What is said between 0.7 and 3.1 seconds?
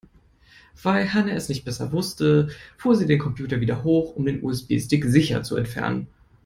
Weil Hanna es nicht besser wusste, fuhr sie